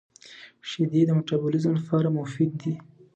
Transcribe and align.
•شیدې 0.69 1.01
د 1.05 1.09
مټابولیزم 1.17 1.71
لپاره 1.79 2.07
مفید 2.17 2.51
دي. 2.61 2.73